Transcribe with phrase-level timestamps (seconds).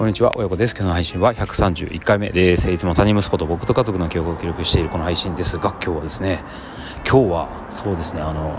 [0.00, 0.34] こんにちは。
[0.34, 0.74] 親子です。
[0.74, 2.70] 今日の配信は131回目です。
[2.70, 5.58] いつも他人息子と僕と家族の記憶を記録しているこの配信です。
[5.58, 6.42] が今日はですね
[7.06, 8.56] 今日はそうですねあの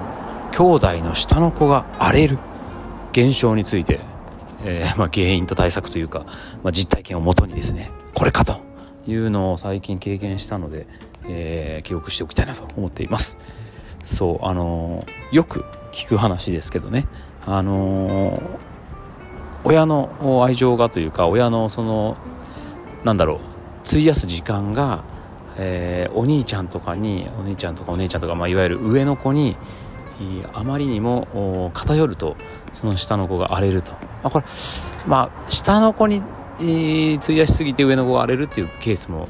[0.52, 2.38] 兄弟の下の子が荒れる
[3.12, 4.02] 現象について、
[4.64, 6.28] えー、 まあ、原因と対策というか、
[6.62, 8.58] まあ、実体験をもとにですねこれかと
[9.08, 10.86] いうのを最近経験したので、
[11.28, 13.36] えー、記憶しておきたいなと思っています。
[14.04, 17.08] そうあのよく聞く話ですけどね。
[17.48, 18.40] あの
[19.64, 22.18] 親の愛情がというか親のその
[23.04, 23.38] なんだろう
[23.88, 25.04] 費やす時間が、
[25.58, 29.56] えー、お兄ちゃんとかにお兄ちゃんとかお姉ちゃんとか、まあ、いわゆる上の子に
[30.54, 32.36] あまりにも偏ると
[32.74, 34.46] その下の子が荒れると、まあ、これ
[35.08, 36.22] まあ下の子に、
[36.60, 39.28] えー、費やしすぎて上の子が荒れるっていうケースも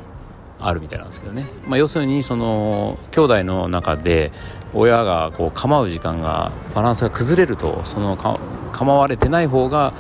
[0.60, 4.32] あるみたいなんですけどね、まあ、要するにその兄弟の中で
[4.74, 8.18] 親がこう構う時間がバランスが崩れるとその
[8.72, 9.94] 構われてない方が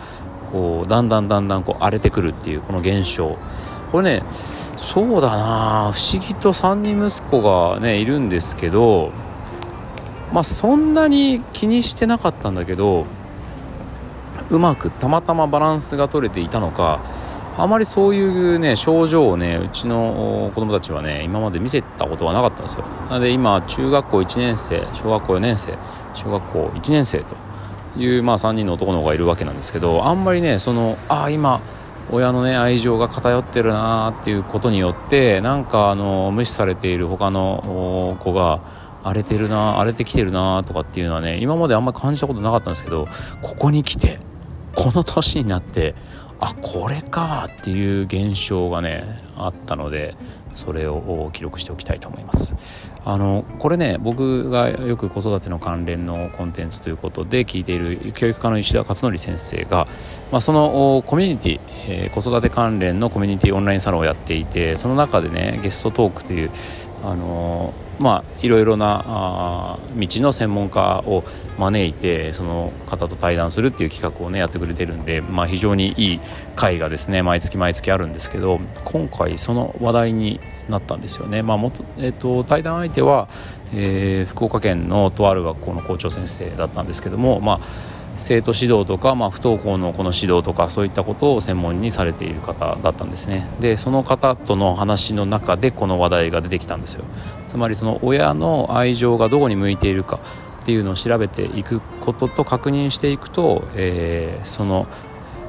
[0.51, 3.37] こうだんだんだんだんこう荒れてくるっていうこの現象。
[3.91, 4.23] これね
[4.77, 5.91] そうだな。
[5.93, 9.11] 不思議と3人息子がねいるんですけど
[10.31, 13.05] まあそんなに気にしてなかったんだけど
[14.49, 17.01] うまくたまたまバランスが取れていたのか
[17.57, 18.23] あまりそうい
[18.55, 22.85] うね症状をねうちの子供たちはね今まで見せたことはなかったんですよ。
[23.09, 25.77] なので今中学校1年生小学校4年生
[26.13, 27.35] 小学校1年生と
[27.97, 31.61] いうまあ3人の男の子がいるわけなんですけどあんまりねそのああ今
[32.09, 38.61] 親のね愛情が偏ってるなっていうことによってなんかあの無視されている他の子が
[39.03, 43.07] 荒れてるな荒れてきてるなとかっていうのはね今まであんまり感じたことなかったんですけど
[43.41, 44.19] ここに来て
[44.75, 45.95] この年になって
[46.39, 49.03] あこれかっていう現象がね
[49.37, 50.15] あったので
[50.53, 52.55] それを記録しておきたいと思います。
[53.03, 59.87] あのこれね僕がよく子育ての関連のコンテンツということで聞いている教育科の石田勝則先生が、
[60.31, 66.51] まあ、そのコミュニティ、えー、子育て関連のコミュニティオンラインサロンをやっていてその中でねゲストトークという
[67.03, 71.23] あのまあいろいろなあ道の専門家を
[71.57, 76.19] 招いてその方と対談するっていう企画をねやってくれてるんで、まあ、非常にいい
[76.55, 81.41] 会がですね毎月毎月あるんですけど今回その話題になったんですよね。
[81.41, 83.27] まあもとえーと、対談相手は、
[83.73, 87.59] えー、福岡県のとある学校の校長先生だったんですけども、まあ、
[88.17, 93.47] 生徒指導とか、まあ、不登校のこの指導とかそういったことを専門にされている方だったんですね。
[93.59, 97.03] でその方との話の中でこの話題が出てきたんですよ。
[97.47, 100.19] つまりその親の愛情がどこに向いているか
[100.61, 104.87] っていうのを調べていくことと確認していくと、えー、その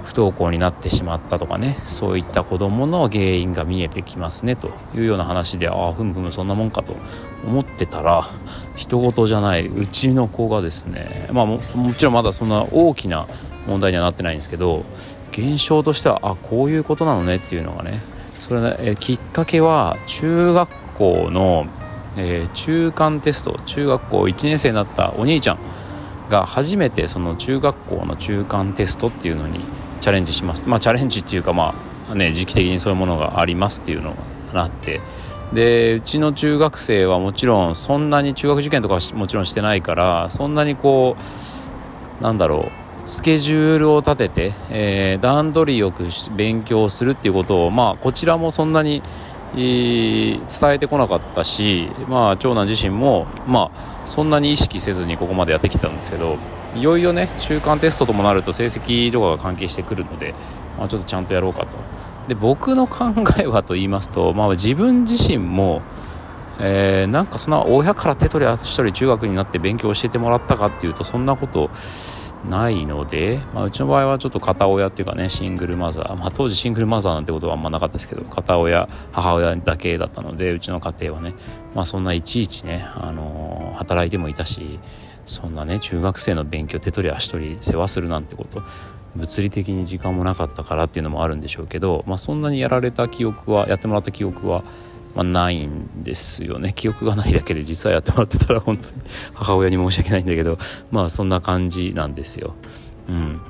[0.04, 6.96] 不登校になってしまったとかねそういった子どもの原因が見えてきますねというような話でああふむふむそんなもんかと
[7.46, 8.24] 思ってたら
[8.76, 11.60] 人事じゃないうちの子がですねまあも
[11.96, 13.28] ちろんまだそんな大きな
[13.66, 14.84] 問題にはなってないんですけど
[15.30, 18.00] 現象としてはあこういうことなのねっていうのがね
[18.40, 20.68] それねえきっかけは中学
[20.98, 21.66] 校の、
[22.16, 25.58] えー、中間テスト中学校1年生になったお兄ちゃん
[26.28, 29.60] が初めてその中学校の中間テストっていうのに
[30.02, 30.64] チャレンジします。
[30.66, 31.74] まあチャレンジっていうかま
[32.10, 34.14] あね時期的にそういうものがありますっていうの
[34.52, 35.00] があって。
[35.54, 41.14] でうちの中学生はもちろんそんなに中学受験とかはもちろんしてないからそんなにこ
[42.20, 42.70] うなんだろ
[43.06, 49.02] うスケジュールを立てて、えー、段取りよく勉強するっていうことをまあこちらもそんなに
[49.54, 56.38] 伝えてこなかったし、まあ、長男自身も、まあ、そんなに意識せずにここまでやってきたんですけど
[56.74, 60.34] いよいよね中間テストともなると成績とかが関係してくるので、
[60.78, 61.68] まあ、ちょっとちゃんとやろうかと。
[62.28, 63.06] で僕の考
[63.40, 65.82] えはと言いますと、まあ、自分自身も、
[66.60, 71.70] えー、なんかそんな親から手取り足取り中学になって勉強教えてもらったかっていうとそんなこと
[72.48, 81.34] ないので、まあ、うちの場合はちょっと片親っていうかねシングルマザー、まあ、当時シングルマザーなんてことはあんまなかったですけど片親母親だけだったのでうちの家庭はね、
[81.74, 84.80] まあ、そんないちいちね、あのー、働いてもいたし
[85.26, 88.62] そんなね中学生の勉強手取り足取り世話するなんてこと
[89.14, 94.64] 物理的に時間もなかったからっていうのもあるんでしょうけど、まあ、そんなにやられた記憶はやってもらった記憶は
[95.14, 96.72] まあ、ないんですよね。
[96.76, 98.94] 記憶がないだけで実はやってもらってたら本当に
[99.34, 100.58] 母親に申し訳ないんだけど
[100.90, 102.54] まあそんな感じなんですよ。
[103.08, 103.40] うん。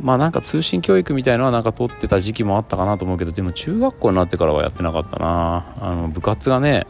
[0.00, 5.64] まあなんか通信教育みたいのはなんか取ってた時期もあったかなと思うけどでも中学校になってからはやってなかったな。
[5.80, 6.86] あの部活がね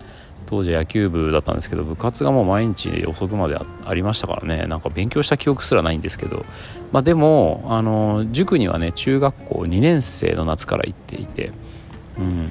[0.48, 4.66] 当時野球部だったんですけど部活がもう毎日遅くまでありましたからね。
[4.66, 6.46] なんか勉強した記憶すらないんですけど。
[6.90, 11.52] まあでもあの塾にはね中学校2年生の夏から行っていて。
[12.18, 12.50] うん。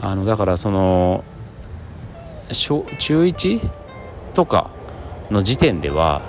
[0.00, 1.24] あのだからその
[2.50, 2.84] 中
[3.22, 3.70] 1
[4.32, 4.70] とか
[5.30, 6.22] の時点では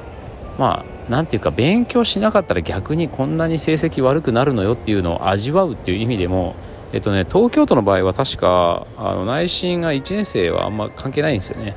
[0.60, 6.56] まあ何ていうか勉強しなかったら逆にこんなに成績悪くなるのよっていうのを味わうっていう意味でも
[6.94, 11.76] えっとね東京都の場合は確かあの内心が1年生はあんま関係ないんですよね。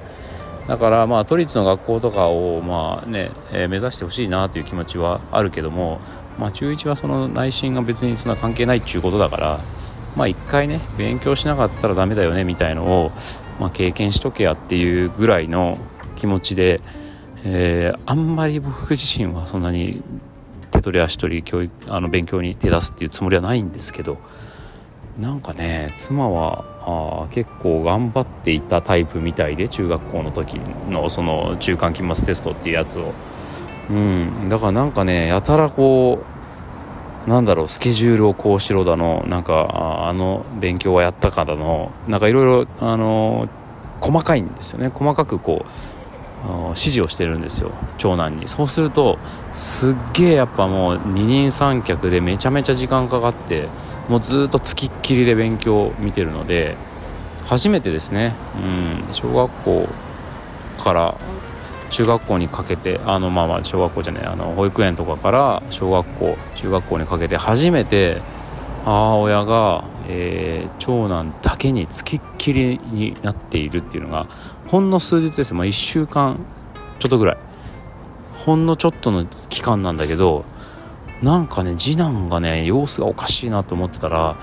[0.69, 6.01] だからまあ都立の学校とかをまあね、えー、目指してほしいなという気持ちはあるけども
[6.39, 9.61] まあ中1はその内心が別にそんな関係ないっていうことだから
[10.17, 13.11] まあ一回ね勉強しなかったらダメだよねみたいのを、
[13.59, 15.77] まあ、経験しとけやっていうぐらいの
[16.17, 16.81] 気持ちで、
[17.45, 20.03] えー、あんまり僕自身はそんなに
[20.71, 24.19] 手取り足取り教育あの勉強に手出すっていうつもりはないんですけど
[25.21, 30.55] なんかね妻はあ結構頑張っていたタイプみたいで中学校の時
[30.89, 33.13] のその中間期末テストっていうやつを。
[33.91, 34.49] うん。
[34.49, 36.25] だからなんかねやたらこ
[37.27, 43.49] うなんだろうスケジュールをこうしろだのなんかあの勉強はやったかだのなんかいろいろあの
[44.01, 44.89] 細かいんですよね。
[44.89, 46.00] 細かくこう
[46.69, 48.49] 指示をしてるんですよ長男に。
[48.49, 49.19] そうすると
[49.53, 53.69] すっげえやっぱもう二人三脚でめちゃめちゃ時間かかって
[54.09, 56.77] もうずっとつきっきりで勉強を見てるので
[57.45, 59.89] 初めてですね、うん、小学校
[60.79, 61.17] から
[61.91, 68.23] 中学校にかけてあのまあまあ小学校じゃないあの保育園とかから小学校中学校にかけて初めて
[68.85, 74.27] 母親が、えー、長男だけにつきっきりになっているっていうのが
[74.69, 75.55] ほんの数日です。
[75.55, 76.39] まあ、1週間
[76.99, 77.37] ちょっとぐらい。
[78.35, 80.45] ほんのちょっとの期間なんだけど
[81.23, 84.37] なんかね次男がね様子がおかしいなと思ってたら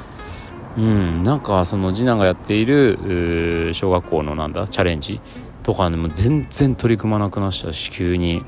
[0.78, 5.20] うんなんかその次男がやっている小学校のなんだチャレンジ
[5.64, 8.44] とかねも全然取り組まなくなったし急に。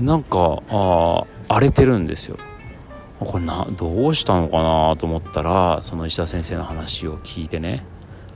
[0.00, 2.38] なんかあ荒れてるんですよ。
[3.20, 7.84] これなどうしたのかなと思ったらその石田先生の話を聞いてね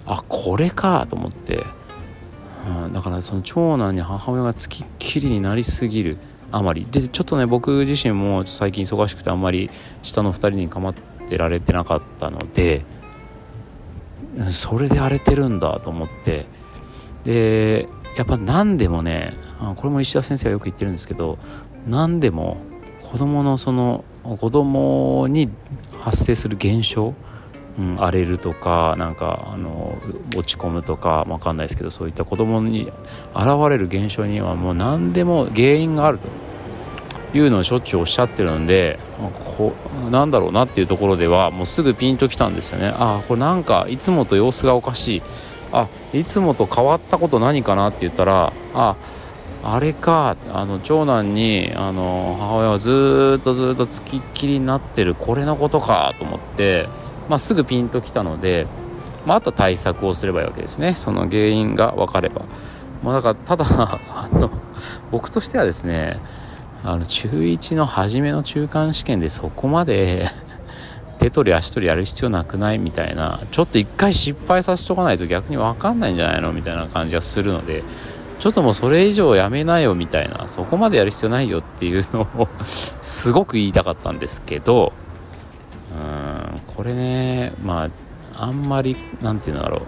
[0.06, 1.62] あこれかと思って、
[2.84, 6.18] うん、だからその長男に母親がつきっきりになりすぎる
[6.52, 6.86] あまり。
[6.90, 9.70] でちょっとね僕自身も最近忙しくてあんまり
[10.02, 10.94] 下の2人に構っ
[11.28, 12.84] てられてなかったので
[14.50, 16.46] それで荒れてるんだと思って。
[17.24, 19.32] でやっぱ何でもね
[19.76, 21.38] これも石田先生がよく言ってるんですけど
[21.86, 22.58] 何でも
[23.02, 25.50] 子供のその子供に
[26.00, 27.14] 発生する現象
[27.78, 29.98] うん、荒れるとかなんかあの
[30.36, 32.92] 落ち込むとか分かんないですけどそういった子供に
[33.34, 36.28] 現れる現象にはもう何でも原因があると。
[37.36, 38.96] いうのをしょっちゅうおっしゃってるので
[39.56, 39.72] こ
[40.08, 42.92] なんだろうなっていうところではもうすぐピンときたんですよね。
[42.94, 45.22] ああこれなんかいつもと様子がおかしい。
[45.72, 48.96] あいつもと変わったこと何かなって言ったらああ
[49.64, 56.88] あれかあの長男にあの母親はずっとずっとつきっきりになってるこれのことかと思って。
[57.28, 58.66] まあ、すぐピンときたので、
[59.26, 62.44] まあ、あと対策をすればいいわけですねその原因が分かれば、
[63.02, 63.64] まあ、だからただ
[64.08, 64.50] あの
[65.10, 66.18] 僕としてはですね
[66.82, 70.26] あの中1の初めの中間試験でそこまで
[71.18, 77.82] 手取り足取りやる必要なくないみたいなちょっと一回失敗させとかないと逆に分かんないんじゃないのみたいな感じがするので
[78.38, 84.92] ちょっともうそれ以上やめなよみたいなそこまでやる必要ないよっていうのを すごく言いたかったんですけど
[85.92, 87.84] うんこれねま
[88.36, 89.80] ああんまり何て言うんだろう。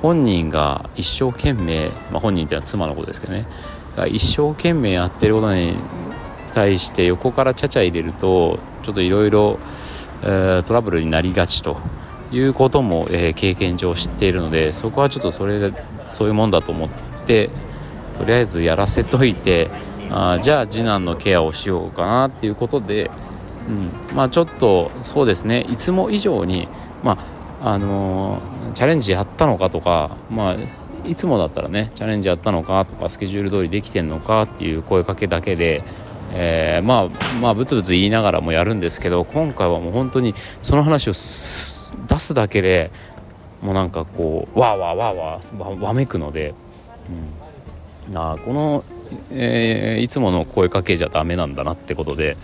[0.00, 3.46] 本人が一生懸命、まあ、本人っていうのは妻のことですけどね。
[3.96, 5.74] が一生懸命やってることに
[6.54, 9.58] 対して横からちゃちゃ入れるとちょっといろいろ
[10.22, 11.78] トラブルになりがちと
[12.32, 15.72] いうことも、えー、経験上知っているのでそこはちょっとそれ
[16.06, 16.88] そういうもんだと思っ
[17.26, 17.50] て
[18.18, 19.68] とりあえずやらせといて
[20.10, 23.10] あじゃあ次男のケアをしようかなっていうことで
[23.68, 25.66] うん、まあちょっとそうですね。
[25.68, 26.68] いつも以上に
[27.02, 27.18] ま
[27.60, 30.56] ああのー、チャレンジやったのかとかまあ
[31.06, 35.84] いつもだったらねチャレンジやったのかとかスケジュール通りできてんのかっていう声かけだけで、
[36.32, 42.90] えー、まあまあブツブツ言いながらもやるんですけど今回はもう本当にその話を出すだけで
[43.60, 46.54] もうなんかこうわーわーわーわーわめくので、
[47.10, 47.37] うん、
[48.14, 48.84] あこの、
[49.30, 52.36] えー、いつもの声かけじゃダメなんだなってことで。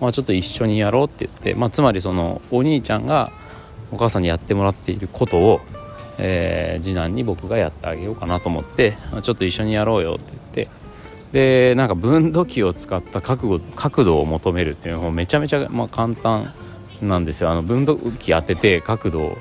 [0.00, 3.30] まあ、ちょっと一緒にやろうって言って、まあ、つまりそのお兄ちゃんが
[3.92, 5.60] お母さんにやってもらっていることを、
[6.18, 10.80] えー、次男に僕がやってあげようかなと思ってちょっと一緒にやろうよって言って
[11.32, 16.52] でなんか分度器を使った角度角度を求めるっていうのもめちゃめちゃ、まあ、簡単
[17.02, 19.38] なんですよあの分度器当てて角度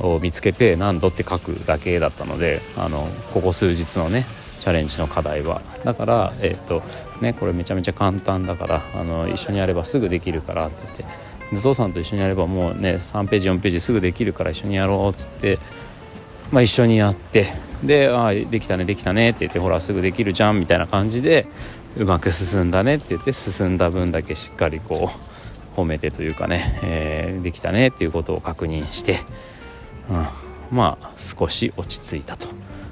[0.00, 4.26] を見つけて何度って書くだけだったのであのここ数日のね
[4.66, 5.62] チャレンジの課題は。
[5.84, 6.82] だからえ、ー、と
[7.20, 11.26] ねこれめちゃめちゃ簡単だからあの一緒にやればすぐできるからって言って。
[11.56, 15.60] お父さんと一緒にやればもうね3ページ4ページすぐできるから一緒にやろうっつって、
[16.50, 17.52] まあ、一緒にやって。
[17.84, 21.46] で「あできたねできたね」って言って「ほらすぐできるじゃん」みたいな感じで
[21.96, 25.10] うまく進んだねって言って進んだ分だけしっかりこ
[25.76, 29.20] う褒めてというかね、えー、できたねっていうことを確認して、
[30.10, 32.48] うん、まあ少し落ち着いたと。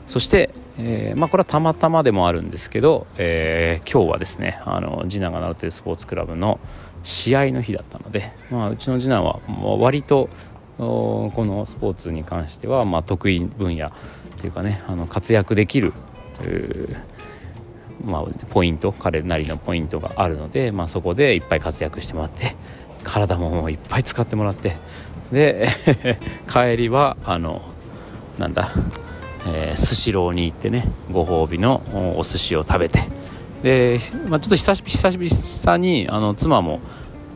[0.06, 6.58] そして、えー、まあ、これはたまたまでもあるんですけど、えー、今日はですねあの次男が習ってるスポーツクラブの
[7.04, 10.28] 試合の日だったので、まあ、うちの次男はもう割と
[10.78, 13.92] このスポーツに関してはまあ得意分野
[14.38, 15.92] というかねあの活躍できる
[18.04, 22.56] まあ、ポイント彼なりのポイントがあるので、まあ、そこでいっぱい活躍してもらって
[23.02, 24.76] 体ももういっぱい使ってもらって
[25.32, 25.68] で
[26.52, 27.62] 帰りはあの
[28.38, 28.70] なんだ
[29.46, 31.82] え、スシローに行ってねご褒美の
[32.16, 33.00] お寿司を食べて。
[33.62, 33.98] で、
[34.28, 36.80] まあ、ちょっと久々にあの妻も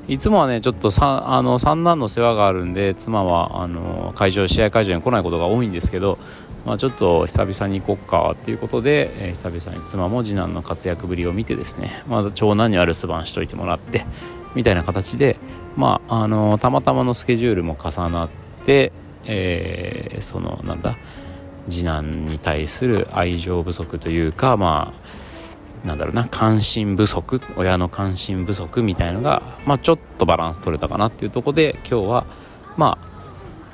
[0.08, 6.18] いつもはねちょっとあの三男の世話があるんで妻はあの会場試合会場に来ないことが多いんですけど、
[6.64, 14.06] まあ、ちょっと久々に行こっかっていうことで、えー、久々に妻も次男の活躍ぶりを見てですね、まあ、長男には留守番しといてもらって
[14.54, 15.38] みたいな形で、
[15.76, 18.28] まあ、あのたまたまのスケジュールも重なっ
[18.64, 18.92] て、
[19.26, 20.96] えー、そのなんだ
[21.68, 24.92] 次男に対する愛情不足というかま
[25.84, 32.26] あなんだろうな関心不足親の関心不足みたいのが、まあ、ちょっとバランス取れたかなっていうところで今日は
[32.76, 32.98] ま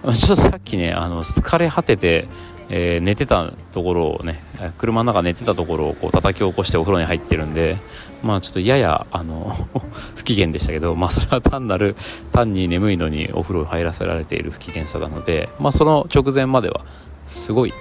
[0.02, 2.28] あ ちょっとさっきねあの疲れ果てて、
[2.68, 4.42] えー、寝てたところをね
[4.76, 7.78] 車の中寝てたところをこう叩き起こしてお風呂に入ってるんで
[8.22, 9.56] まあちょっとややあの
[10.14, 11.96] 不機嫌でしたけどまあそれは単なる
[12.32, 16.82] 単に眠いのにお風呂入らせられている不機嫌さなのでまあその直前までは
[17.26, 17.74] すごい、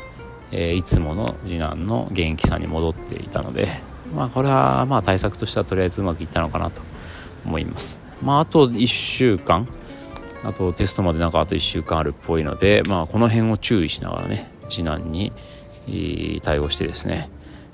[0.51, 3.67] えー、いつもの次男の元気さに戻っていたので、
[4.15, 6.81] まあ、これはまあ対策としてはとりあえずうまくいったのかなと
[7.45, 8.01] 思います。
[8.21, 9.67] まあ、あと1週間
[10.43, 15.31] あとテストまでなんかあと1週間あるっぽいので、まあ、この辺を注意しながらね次男に
[16.43, 17.29] 対応してですね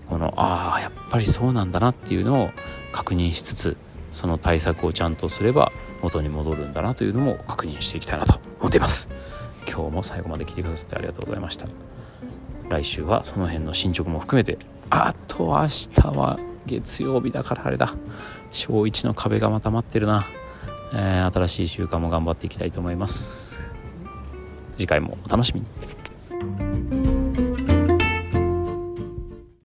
[0.07, 2.51] このああやっぱりそうなんだなっていうのを
[2.91, 3.77] 確認しつつ
[4.11, 5.71] その対策をちゃんとすれば
[6.01, 9.09] 元に戻るんだなというのも確認していきたいなと思っています。
[9.69, 11.67] 今日も最後まで聞いてくださってありがとうございました。
[12.69, 14.57] 来週はその辺の進捗も含めて
[14.89, 17.93] あと明日は月曜日だからあれだ。
[18.51, 20.25] 小1の壁がまた待ってるな、
[20.93, 23.71] えー、新しい習慣も頑張っていきたいと思います。
[24.75, 25.88] 次回もお楽しみに。